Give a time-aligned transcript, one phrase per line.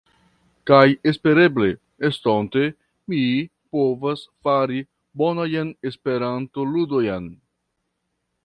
[0.69, 1.67] Kaj espereble
[2.09, 2.63] estonte
[3.13, 3.21] mi
[3.77, 4.83] povas fari
[5.23, 7.31] bonajn Esperantoludojn.